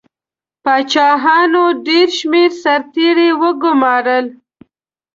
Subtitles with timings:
[0.63, 4.25] پاچاهانو ډېر شمېر سرتیري وګمارل.